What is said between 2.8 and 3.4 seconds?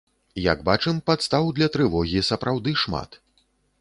шмат.